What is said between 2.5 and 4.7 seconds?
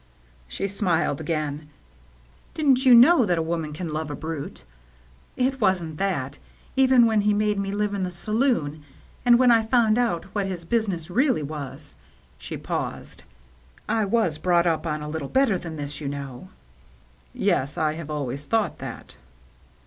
Didn't j^ou know that a woman can love a brute?